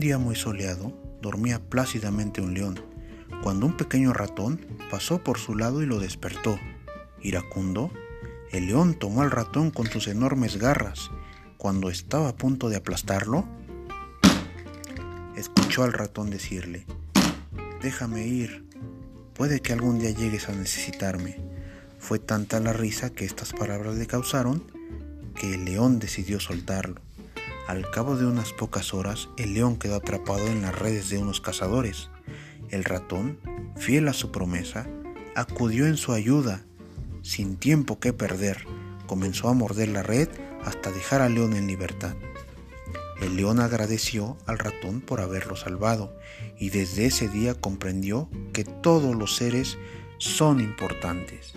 [0.00, 2.80] día muy soleado, dormía plácidamente un león,
[3.42, 6.58] cuando un pequeño ratón pasó por su lado y lo despertó.
[7.22, 7.92] Iracundo,
[8.50, 11.10] el león tomó al ratón con sus enormes garras.
[11.58, 13.46] Cuando estaba a punto de aplastarlo,
[15.36, 16.86] escuchó al ratón decirle,
[17.82, 18.66] Déjame ir,
[19.34, 21.36] puede que algún día llegues a necesitarme.
[21.98, 24.64] Fue tanta la risa que estas palabras le causaron
[25.34, 27.02] que el león decidió soltarlo.
[27.70, 31.40] Al cabo de unas pocas horas, el león quedó atrapado en las redes de unos
[31.40, 32.10] cazadores.
[32.68, 33.38] El ratón,
[33.76, 34.88] fiel a su promesa,
[35.36, 36.64] acudió en su ayuda.
[37.22, 38.66] Sin tiempo que perder,
[39.06, 40.28] comenzó a morder la red
[40.64, 42.16] hasta dejar al león en libertad.
[43.22, 46.12] El león agradeció al ratón por haberlo salvado
[46.58, 49.78] y desde ese día comprendió que todos los seres
[50.18, 51.54] son importantes.